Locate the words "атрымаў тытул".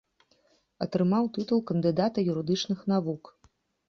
0.85-1.61